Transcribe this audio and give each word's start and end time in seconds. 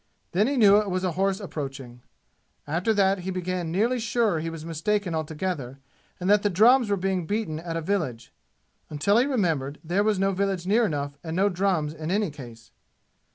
Then 0.31 0.47
he 0.47 0.57
knew 0.57 0.77
it 0.77 0.89
was 0.89 1.03
a 1.03 1.11
horse 1.11 1.39
approaching. 1.39 2.01
After 2.65 2.91
that 2.91 3.19
he 3.19 3.29
became 3.29 3.69
nearly 3.71 3.99
sure 3.99 4.39
he 4.39 4.49
was 4.49 4.65
mistaken 4.65 5.13
altogether 5.13 5.77
and 6.19 6.27
that 6.27 6.41
the 6.41 6.49
drums 6.49 6.89
were 6.89 6.97
being 6.97 7.27
beaten 7.27 7.59
at 7.59 7.77
a 7.77 7.81
village 7.81 8.33
until 8.89 9.19
he 9.19 9.27
remembered 9.27 9.77
there 9.83 10.03
was 10.03 10.17
no 10.17 10.31
village 10.31 10.65
near 10.65 10.87
enough 10.87 11.19
and 11.23 11.35
no 11.35 11.49
drums 11.49 11.93
in 11.93 12.09
any 12.09 12.31
case. 12.31 12.71